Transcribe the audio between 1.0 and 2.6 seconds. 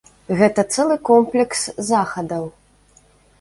комплекс захадаў.